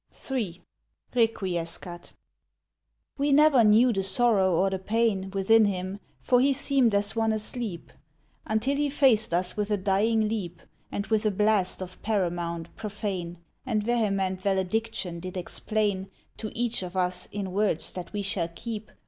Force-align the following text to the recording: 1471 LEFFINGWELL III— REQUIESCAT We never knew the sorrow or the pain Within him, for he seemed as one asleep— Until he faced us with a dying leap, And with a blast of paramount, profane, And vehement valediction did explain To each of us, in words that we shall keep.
1471 0.09 1.13
LEFFINGWELL 1.13 1.13
III— 1.13 1.59
REQUIESCAT 1.61 2.11
We 3.19 3.31
never 3.31 3.63
knew 3.63 3.93
the 3.93 4.01
sorrow 4.01 4.55
or 4.55 4.71
the 4.71 4.79
pain 4.79 5.29
Within 5.29 5.65
him, 5.65 5.99
for 6.19 6.41
he 6.41 6.53
seemed 6.53 6.95
as 6.95 7.15
one 7.15 7.31
asleep— 7.31 7.93
Until 8.47 8.77
he 8.77 8.89
faced 8.89 9.31
us 9.31 9.55
with 9.55 9.69
a 9.69 9.77
dying 9.77 10.27
leap, 10.27 10.63
And 10.91 11.05
with 11.05 11.23
a 11.27 11.29
blast 11.29 11.83
of 11.83 12.01
paramount, 12.01 12.75
profane, 12.75 13.37
And 13.63 13.83
vehement 13.83 14.41
valediction 14.41 15.19
did 15.19 15.37
explain 15.37 16.09
To 16.37 16.49
each 16.57 16.81
of 16.81 16.97
us, 16.97 17.27
in 17.31 17.51
words 17.51 17.91
that 17.91 18.11
we 18.11 18.23
shall 18.23 18.47
keep. 18.47 18.89